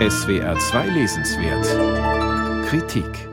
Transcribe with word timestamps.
SWR 0.00 0.58
2 0.58 0.88
Lesenswert 0.88 2.66
Kritik 2.66 3.28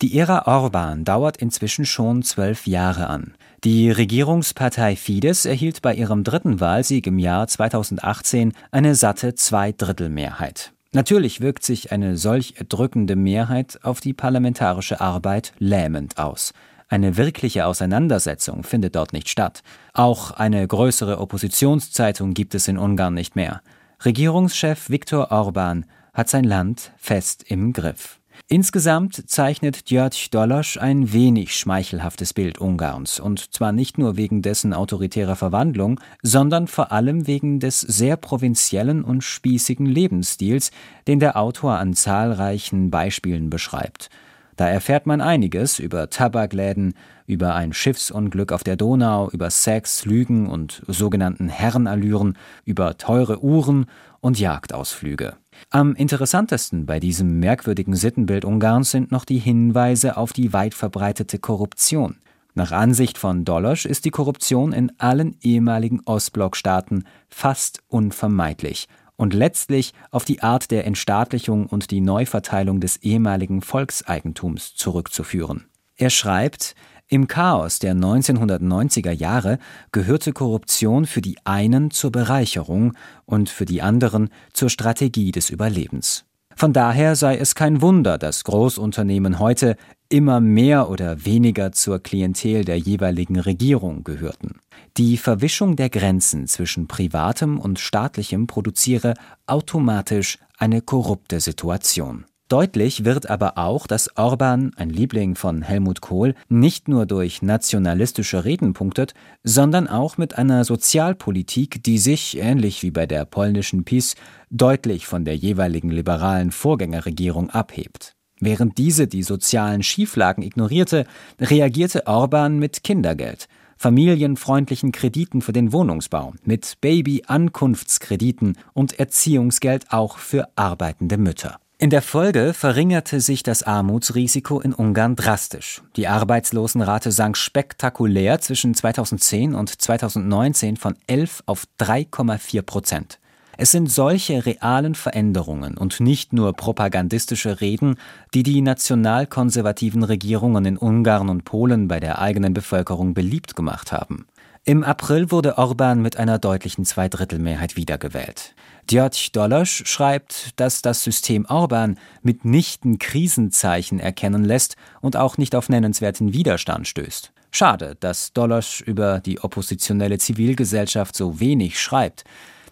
Die 0.00 0.16
Ära 0.16 0.46
Orban 0.46 1.04
dauert 1.04 1.38
inzwischen 1.38 1.84
schon 1.84 2.22
zwölf 2.22 2.68
Jahre 2.68 3.08
an. 3.08 3.34
Die 3.64 3.90
Regierungspartei 3.90 4.94
Fidesz 4.94 5.46
erhielt 5.46 5.82
bei 5.82 5.96
ihrem 5.96 6.22
dritten 6.22 6.60
Wahlsieg 6.60 7.08
im 7.08 7.18
Jahr 7.18 7.48
2018 7.48 8.52
eine 8.70 8.94
satte 8.94 9.34
Zweidrittelmehrheit. 9.34 10.72
Natürlich 10.92 11.40
wirkt 11.40 11.64
sich 11.64 11.90
eine 11.90 12.16
solch 12.16 12.54
erdrückende 12.56 13.16
Mehrheit 13.16 13.80
auf 13.82 14.00
die 14.00 14.14
parlamentarische 14.14 15.00
Arbeit 15.00 15.54
lähmend 15.58 16.18
aus. 16.18 16.52
Eine 16.88 17.16
wirkliche 17.16 17.66
Auseinandersetzung 17.66 18.62
findet 18.62 18.94
dort 18.94 19.12
nicht 19.12 19.28
statt. 19.28 19.64
Auch 19.92 20.30
eine 20.30 20.64
größere 20.66 21.18
Oppositionszeitung 21.18 22.32
gibt 22.32 22.54
es 22.54 22.68
in 22.68 22.78
Ungarn 22.78 23.14
nicht 23.14 23.34
mehr. 23.34 23.60
Regierungschef 24.04 24.90
Viktor 24.90 25.32
Orban 25.32 25.84
hat 26.14 26.28
sein 26.28 26.44
Land 26.44 26.92
fest 26.98 27.44
im 27.48 27.72
Griff. 27.72 28.20
Insgesamt 28.46 29.28
zeichnet 29.28 29.86
György 29.86 30.28
Dolosch 30.30 30.78
ein 30.78 31.12
wenig 31.12 31.56
schmeichelhaftes 31.56 32.32
Bild 32.32 32.58
Ungarns, 32.58 33.18
und 33.18 33.52
zwar 33.52 33.72
nicht 33.72 33.98
nur 33.98 34.16
wegen 34.16 34.40
dessen 34.40 34.72
autoritärer 34.72 35.34
Verwandlung, 35.34 36.00
sondern 36.22 36.68
vor 36.68 36.92
allem 36.92 37.26
wegen 37.26 37.58
des 37.58 37.80
sehr 37.80 38.16
provinziellen 38.16 39.02
und 39.02 39.24
spießigen 39.24 39.86
Lebensstils, 39.86 40.70
den 41.08 41.18
der 41.18 41.36
Autor 41.36 41.78
an 41.78 41.94
zahlreichen 41.94 42.90
Beispielen 42.92 43.50
beschreibt. 43.50 44.10
Da 44.58 44.68
erfährt 44.68 45.06
man 45.06 45.20
einiges 45.20 45.78
über 45.78 46.10
Tabakläden, 46.10 46.94
über 47.26 47.54
ein 47.54 47.72
Schiffsunglück 47.72 48.50
auf 48.50 48.64
der 48.64 48.74
Donau, 48.74 49.30
über 49.30 49.50
Sex, 49.50 50.04
Lügen 50.04 50.48
und 50.48 50.82
sogenannten 50.88 51.48
Herrenallüren, 51.48 52.36
über 52.64 52.98
teure 52.98 53.40
Uhren 53.40 53.86
und 54.18 54.40
Jagdausflüge. 54.40 55.36
Am 55.70 55.94
interessantesten 55.94 56.86
bei 56.86 56.98
diesem 56.98 57.38
merkwürdigen 57.38 57.94
Sittenbild 57.94 58.44
Ungarns 58.44 58.90
sind 58.90 59.12
noch 59.12 59.24
die 59.24 59.38
Hinweise 59.38 60.16
auf 60.16 60.32
die 60.32 60.52
weit 60.52 60.74
verbreitete 60.74 61.38
Korruption. 61.38 62.16
Nach 62.54 62.72
Ansicht 62.72 63.16
von 63.16 63.44
Dolosch 63.44 63.86
ist 63.86 64.06
die 64.06 64.10
Korruption 64.10 64.72
in 64.72 64.90
allen 64.98 65.36
ehemaligen 65.40 66.00
Ostblockstaaten 66.04 67.04
fast 67.28 67.84
unvermeidlich 67.86 68.88
und 69.18 69.34
letztlich 69.34 69.92
auf 70.10 70.24
die 70.24 70.42
Art 70.42 70.70
der 70.70 70.86
Entstaatlichung 70.86 71.66
und 71.66 71.90
die 71.90 72.00
Neuverteilung 72.00 72.80
des 72.80 72.96
ehemaligen 72.98 73.60
Volkseigentums 73.60 74.74
zurückzuführen. 74.74 75.66
Er 75.96 76.08
schreibt, 76.08 76.74
im 77.08 77.26
Chaos 77.26 77.78
der 77.78 77.94
1990er 77.94 79.12
Jahre 79.12 79.58
gehörte 79.92 80.32
Korruption 80.32 81.06
für 81.06 81.20
die 81.20 81.38
einen 81.44 81.90
zur 81.90 82.12
Bereicherung 82.12 82.92
und 83.24 83.48
für 83.48 83.64
die 83.64 83.82
anderen 83.82 84.28
zur 84.52 84.70
Strategie 84.70 85.32
des 85.32 85.50
Überlebens. 85.50 86.24
Von 86.54 86.72
daher 86.72 87.16
sei 87.16 87.36
es 87.36 87.54
kein 87.54 87.80
Wunder, 87.82 88.18
dass 88.18 88.44
Großunternehmen 88.44 89.38
heute 89.38 89.76
immer 90.08 90.40
mehr 90.40 90.90
oder 90.90 91.24
weniger 91.24 91.72
zur 91.72 91.98
Klientel 91.98 92.64
der 92.64 92.78
jeweiligen 92.78 93.38
Regierung 93.38 94.04
gehörten. 94.04 94.58
Die 94.98 95.16
Verwischung 95.16 95.76
der 95.76 95.90
Grenzen 95.90 96.48
zwischen 96.48 96.88
privatem 96.88 97.60
und 97.60 97.78
staatlichem 97.78 98.48
produziere 98.48 99.14
automatisch 99.46 100.38
eine 100.58 100.82
korrupte 100.82 101.38
Situation. 101.38 102.24
Deutlich 102.48 103.04
wird 103.04 103.30
aber 103.30 103.58
auch, 103.58 103.86
dass 103.86 104.16
Orban, 104.16 104.72
ein 104.74 104.90
Liebling 104.90 105.36
von 105.36 105.62
Helmut 105.62 106.00
Kohl, 106.00 106.34
nicht 106.48 106.88
nur 106.88 107.06
durch 107.06 107.42
nationalistische 107.42 108.44
Reden 108.44 108.72
punktet, 108.72 109.14
sondern 109.44 109.86
auch 109.86 110.18
mit 110.18 110.36
einer 110.36 110.64
Sozialpolitik, 110.64 111.80
die 111.84 111.98
sich, 111.98 112.36
ähnlich 112.36 112.82
wie 112.82 112.90
bei 112.90 113.06
der 113.06 113.24
polnischen 113.24 113.84
PiS, 113.84 114.16
deutlich 114.50 115.06
von 115.06 115.24
der 115.24 115.36
jeweiligen 115.36 115.90
liberalen 115.90 116.50
Vorgängerregierung 116.50 117.50
abhebt. 117.50 118.16
Während 118.40 118.78
diese 118.78 119.06
die 119.06 119.22
sozialen 119.22 119.84
Schieflagen 119.84 120.42
ignorierte, 120.42 121.06
reagierte 121.40 122.08
Orban 122.08 122.58
mit 122.58 122.82
Kindergeld, 122.82 123.46
familienfreundlichen 123.78 124.92
Krediten 124.92 125.40
für 125.40 125.52
den 125.52 125.72
Wohnungsbau, 125.72 126.34
mit 126.44 126.78
Baby-Ankunftskrediten 126.80 128.58
und 128.74 128.98
Erziehungsgeld 128.98 129.86
auch 129.90 130.18
für 130.18 130.48
arbeitende 130.56 131.16
Mütter. 131.16 131.58
In 131.80 131.90
der 131.90 132.02
Folge 132.02 132.54
verringerte 132.54 133.20
sich 133.20 133.44
das 133.44 133.62
Armutsrisiko 133.62 134.60
in 134.60 134.74
Ungarn 134.74 135.14
drastisch. 135.14 135.80
Die 135.94 136.08
Arbeitslosenrate 136.08 137.12
sank 137.12 137.36
spektakulär 137.36 138.40
zwischen 138.40 138.74
2010 138.74 139.54
und 139.54 139.80
2019 139.80 140.76
von 140.76 140.96
11 141.06 141.44
auf 141.46 141.66
3,4 141.78 142.62
Prozent. 142.62 143.20
Es 143.60 143.72
sind 143.72 143.90
solche 143.90 144.46
realen 144.46 144.94
Veränderungen 144.94 145.76
und 145.76 145.98
nicht 145.98 146.32
nur 146.32 146.52
propagandistische 146.52 147.60
Reden, 147.60 147.96
die 148.32 148.44
die 148.44 148.60
nationalkonservativen 148.60 150.04
Regierungen 150.04 150.64
in 150.64 150.76
Ungarn 150.76 151.28
und 151.28 151.44
Polen 151.44 151.88
bei 151.88 151.98
der 151.98 152.20
eigenen 152.20 152.54
Bevölkerung 152.54 153.14
beliebt 153.14 153.56
gemacht 153.56 153.90
haben. 153.90 154.28
Im 154.62 154.84
April 154.84 155.32
wurde 155.32 155.58
Orban 155.58 156.00
mit 156.00 156.18
einer 156.18 156.38
deutlichen 156.38 156.84
Zweidrittelmehrheit 156.84 157.74
wiedergewählt. 157.74 158.54
György 158.86 159.30
Dolosch 159.32 159.82
schreibt, 159.86 160.50
dass 160.60 160.80
das 160.80 161.02
System 161.02 161.44
Orban 161.46 161.98
mitnichten 162.22 163.00
Krisenzeichen 163.00 163.98
erkennen 163.98 164.44
lässt 164.44 164.76
und 165.00 165.16
auch 165.16 165.36
nicht 165.36 165.56
auf 165.56 165.68
nennenswerten 165.68 166.32
Widerstand 166.32 166.86
stößt. 166.86 167.32
Schade, 167.50 167.96
dass 167.98 168.32
Dolosch 168.32 168.82
über 168.82 169.18
die 169.18 169.40
oppositionelle 169.40 170.18
Zivilgesellschaft 170.18 171.16
so 171.16 171.40
wenig 171.40 171.80
schreibt. 171.80 172.24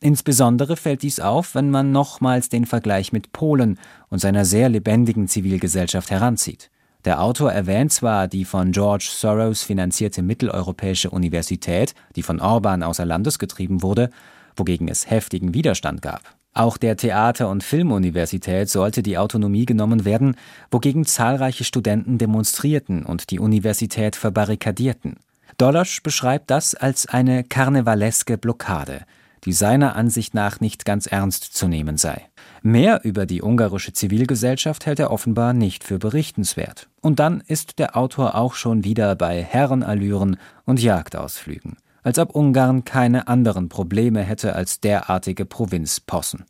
Insbesondere 0.00 0.76
fällt 0.76 1.02
dies 1.02 1.20
auf, 1.20 1.54
wenn 1.54 1.70
man 1.70 1.92
nochmals 1.92 2.48
den 2.48 2.64
Vergleich 2.64 3.12
mit 3.12 3.32
Polen 3.32 3.78
und 4.08 4.18
seiner 4.18 4.46
sehr 4.46 4.70
lebendigen 4.70 5.28
Zivilgesellschaft 5.28 6.10
heranzieht. 6.10 6.70
Der 7.04 7.22
Autor 7.22 7.52
erwähnt 7.52 7.92
zwar 7.92 8.26
die 8.26 8.44
von 8.44 8.72
George 8.72 9.08
Soros 9.10 9.62
finanzierte 9.62 10.22
Mitteleuropäische 10.22 11.10
Universität, 11.10 11.94
die 12.16 12.22
von 12.22 12.40
Orban 12.40 12.82
außer 12.82 13.04
Landes 13.04 13.38
getrieben 13.38 13.82
wurde, 13.82 14.10
wogegen 14.56 14.88
es 14.88 15.08
heftigen 15.08 15.54
Widerstand 15.54 16.02
gab. 16.02 16.22
Auch 16.52 16.76
der 16.76 16.96
Theater- 16.96 17.48
und 17.48 17.62
Filmuniversität 17.62 18.68
sollte 18.68 19.02
die 19.02 19.18
Autonomie 19.18 19.66
genommen 19.66 20.04
werden, 20.04 20.36
wogegen 20.70 21.04
zahlreiche 21.04 21.64
Studenten 21.64 22.18
demonstrierten 22.18 23.04
und 23.04 23.30
die 23.30 23.38
Universität 23.38 24.16
verbarrikadierten. 24.16 25.16
Dolosch 25.58 26.02
beschreibt 26.02 26.50
das 26.50 26.74
als 26.74 27.06
eine 27.06 27.44
karnevaleske 27.44 28.36
Blockade, 28.36 29.02
die 29.44 29.52
seiner 29.52 29.96
Ansicht 29.96 30.34
nach 30.34 30.60
nicht 30.60 30.84
ganz 30.84 31.06
ernst 31.06 31.44
zu 31.54 31.68
nehmen 31.68 31.96
sei. 31.96 32.26
Mehr 32.62 33.00
über 33.04 33.26
die 33.26 33.42
ungarische 33.42 33.92
Zivilgesellschaft 33.92 34.86
hält 34.86 34.98
er 34.98 35.10
offenbar 35.10 35.52
nicht 35.52 35.84
für 35.84 35.98
berichtenswert. 35.98 36.88
Und 37.00 37.18
dann 37.18 37.42
ist 37.46 37.78
der 37.78 37.96
Autor 37.96 38.34
auch 38.34 38.54
schon 38.54 38.84
wieder 38.84 39.14
bei 39.16 39.42
Herrenallüren 39.42 40.36
und 40.66 40.82
Jagdausflügen, 40.82 41.76
als 42.02 42.18
ob 42.18 42.34
Ungarn 42.34 42.84
keine 42.84 43.28
anderen 43.28 43.68
Probleme 43.68 44.22
hätte 44.22 44.54
als 44.54 44.80
derartige 44.80 45.46
Provinzpossen. 45.46 46.44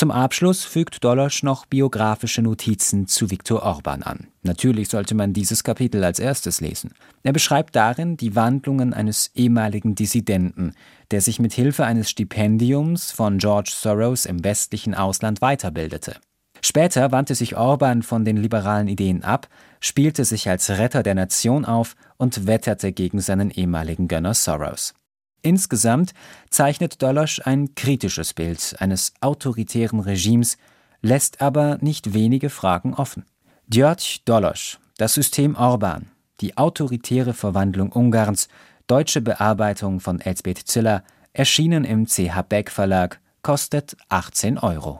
Zum 0.00 0.10
Abschluss 0.10 0.64
fügt 0.64 1.04
Dolosch 1.04 1.42
noch 1.42 1.66
biografische 1.66 2.40
Notizen 2.40 3.06
zu 3.06 3.30
Viktor 3.30 3.62
Orban 3.62 4.02
an. 4.02 4.28
Natürlich 4.42 4.88
sollte 4.88 5.14
man 5.14 5.34
dieses 5.34 5.62
Kapitel 5.62 6.02
als 6.04 6.18
erstes 6.18 6.62
lesen. 6.62 6.94
Er 7.22 7.34
beschreibt 7.34 7.76
darin 7.76 8.16
die 8.16 8.34
Wandlungen 8.34 8.94
eines 8.94 9.30
ehemaligen 9.34 9.94
Dissidenten, 9.94 10.72
der 11.10 11.20
sich 11.20 11.38
mit 11.38 11.52
Hilfe 11.52 11.84
eines 11.84 12.08
Stipendiums 12.08 13.12
von 13.12 13.36
George 13.36 13.72
Soros 13.74 14.24
im 14.24 14.42
westlichen 14.42 14.94
Ausland 14.94 15.40
weiterbildete. 15.40 16.16
Später 16.62 17.12
wandte 17.12 17.34
sich 17.34 17.58
Orban 17.58 18.02
von 18.02 18.24
den 18.24 18.38
liberalen 18.38 18.88
Ideen 18.88 19.22
ab, 19.22 19.48
spielte 19.80 20.24
sich 20.24 20.48
als 20.48 20.70
Retter 20.70 21.02
der 21.02 21.14
Nation 21.14 21.66
auf 21.66 21.94
und 22.16 22.46
wetterte 22.46 22.92
gegen 22.92 23.20
seinen 23.20 23.50
ehemaligen 23.50 24.08
Gönner 24.08 24.32
Soros. 24.32 24.94
Insgesamt 25.42 26.12
zeichnet 26.50 27.02
Dolosch 27.02 27.40
ein 27.44 27.74
kritisches 27.74 28.34
Bild 28.34 28.76
eines 28.78 29.12
autoritären 29.20 30.00
Regimes, 30.00 30.58
lässt 31.02 31.40
aber 31.40 31.78
nicht 31.80 32.12
wenige 32.12 32.50
Fragen 32.50 32.94
offen. 32.94 33.24
György 33.68 34.20
Dolosch, 34.24 34.78
das 34.96 35.14
System 35.14 35.54
Orban, 35.54 36.10
die 36.40 36.56
autoritäre 36.56 37.34
Verwandlung 37.34 37.92
Ungarns, 37.92 38.48
deutsche 38.86 39.20
Bearbeitung 39.20 40.00
von 40.00 40.20
Elsbeth 40.20 40.66
Ziller, 40.66 41.04
erschienen 41.32 41.84
im 41.84 42.06
CH 42.06 42.42
Beck 42.48 42.70
Verlag, 42.70 43.20
kostet 43.42 43.96
18 44.08 44.58
Euro. 44.58 44.98